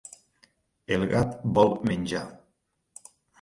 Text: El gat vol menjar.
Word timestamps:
El 0.95 1.05
gat 1.11 1.35
vol 1.59 1.71
menjar. 1.91 2.23